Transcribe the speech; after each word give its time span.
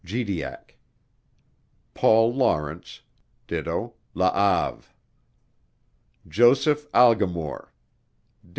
Gediack, 0.03 0.79
Paul 1.93 2.33
Lawrence, 2.33 3.01
do. 3.45 3.93
La 4.15 4.33
Have, 4.33 4.91
Joseph 6.27 6.91
Algimoure, 6.91 7.67
do. 8.43 8.49